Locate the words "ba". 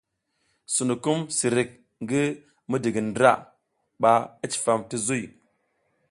4.01-4.13